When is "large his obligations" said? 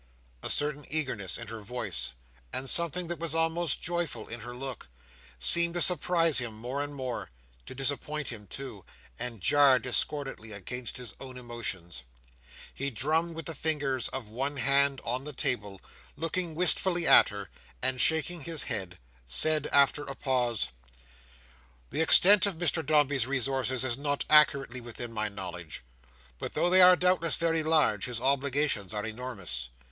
27.61-28.95